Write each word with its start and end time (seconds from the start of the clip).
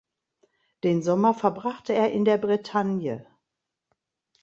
Den 0.83 1.03
Sommer 1.03 1.35
verbrachte 1.35 1.93
er 1.93 2.11
in 2.11 2.25
der 2.25 2.39
Bretagne. 2.39 3.27